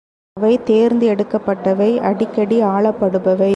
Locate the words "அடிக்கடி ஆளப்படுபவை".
2.01-3.49